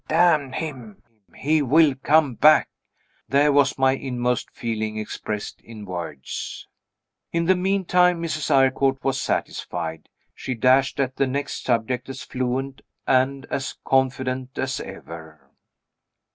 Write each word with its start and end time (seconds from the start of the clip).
"Damn 0.07 0.53
him, 0.53 1.03
he 1.35 1.61
will 1.61 1.93
come 1.93 2.33
back!" 2.33 2.67
There 3.29 3.51
was 3.53 3.77
my 3.77 3.91
inmost 3.91 4.49
feeling 4.51 4.97
expressed 4.97 5.61
in 5.61 5.85
words. 5.85 6.67
In 7.31 7.45
the 7.45 7.55
meantime, 7.55 8.19
Mrs. 8.19 8.49
Eyrecourt 8.49 9.03
was 9.03 9.21
satisfied. 9.21 10.09
She 10.33 10.55
dashed 10.55 10.99
at 10.99 11.17
the 11.17 11.27
next 11.27 11.63
subject 11.65 12.09
as 12.09 12.23
fluent 12.23 12.81
and 13.05 13.45
as 13.51 13.77
confident 13.85 14.57
as 14.57 14.79
ever. 14.79 15.51